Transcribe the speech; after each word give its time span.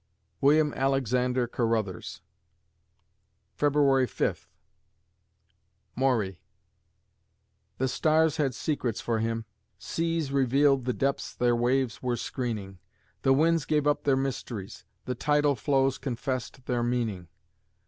WILLIAM 0.41 0.73
ALEXANDER 0.73 1.45
CARRUTHERS 1.45 2.21
February 3.53 4.07
Fifth 4.07 4.47
MAURY 5.95 6.39
The 7.77 7.87
stars 7.87 8.37
had 8.37 8.55
secrets 8.55 8.99
for 8.99 9.19
him; 9.19 9.45
seas 9.77 10.31
Revealed 10.31 10.85
the 10.85 10.93
depths 10.93 11.35
their 11.35 11.55
waves 11.55 12.01
were 12.01 12.17
screening; 12.17 12.79
The 13.21 13.31
winds 13.33 13.65
gave 13.65 13.85
up 13.85 14.03
their 14.03 14.17
mysteries; 14.17 14.85
The 15.05 15.13
tidal 15.13 15.55
flows 15.55 15.99
confessed 15.99 16.65
their 16.65 16.81
meaning. 16.81 17.27